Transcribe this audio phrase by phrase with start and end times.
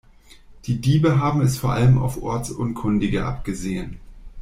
[0.65, 3.99] Die Diebe haben es vor allem auf Ortsunkundige abgesehen.